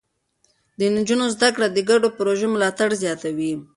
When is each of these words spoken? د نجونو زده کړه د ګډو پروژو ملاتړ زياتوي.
د 0.79 0.81
نجونو 0.95 1.25
زده 1.35 1.49
کړه 1.55 1.67
د 1.71 1.77
ګډو 1.89 2.07
پروژو 2.17 2.47
ملاتړ 2.53 2.89
زياتوي. 3.03 3.53